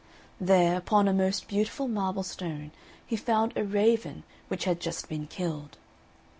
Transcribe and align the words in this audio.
There, 0.39 0.77
upon 0.77 1.07
a 1.07 1.13
most 1.13 1.47
beautiful 1.47 1.87
marble 1.87 2.23
stone, 2.23 2.71
he 3.05 3.15
found 3.15 3.53
a 3.55 3.63
raven, 3.63 4.23
which 4.47 4.63
had 4.65 4.79
just 4.79 5.07
been 5.07 5.27
killed. 5.27 5.77